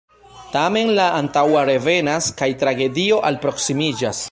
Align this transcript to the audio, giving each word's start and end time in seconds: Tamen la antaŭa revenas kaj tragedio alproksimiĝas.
Tamen 0.53 0.89
la 0.99 1.05
antaŭa 1.17 1.61
revenas 1.71 2.31
kaj 2.41 2.49
tragedio 2.65 3.23
alproksimiĝas. 3.31 4.19